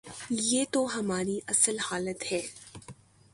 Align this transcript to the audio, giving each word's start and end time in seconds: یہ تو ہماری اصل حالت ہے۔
یہ 0.29 0.65
تو 0.71 0.99
ہماری 0.99 1.39
اصل 1.47 1.77
حالت 1.79 2.31
ہے۔ 2.31 2.41